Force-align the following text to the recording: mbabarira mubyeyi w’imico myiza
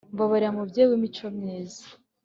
mbabarira 0.13 0.49
mubyeyi 0.55 0.87
w’imico 0.89 1.25
myiza 1.37 1.85